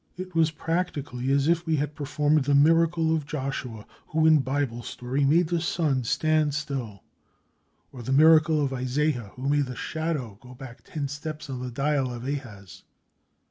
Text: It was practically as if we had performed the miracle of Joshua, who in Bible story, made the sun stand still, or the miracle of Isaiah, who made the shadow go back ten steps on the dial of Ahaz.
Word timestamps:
It 0.17 0.33
was 0.33 0.49
practically 0.49 1.31
as 1.31 1.47
if 1.47 1.67
we 1.67 1.75
had 1.75 1.93
performed 1.93 2.45
the 2.45 2.55
miracle 2.55 3.15
of 3.15 3.27
Joshua, 3.27 3.85
who 4.07 4.25
in 4.25 4.39
Bible 4.39 4.81
story, 4.81 5.23
made 5.25 5.49
the 5.49 5.61
sun 5.61 6.03
stand 6.05 6.55
still, 6.55 7.03
or 7.91 8.01
the 8.01 8.11
miracle 8.11 8.63
of 8.65 8.73
Isaiah, 8.73 9.31
who 9.35 9.47
made 9.47 9.67
the 9.67 9.75
shadow 9.75 10.39
go 10.41 10.55
back 10.55 10.81
ten 10.83 11.07
steps 11.07 11.51
on 11.51 11.59
the 11.61 11.69
dial 11.69 12.11
of 12.11 12.25
Ahaz. 12.27 12.81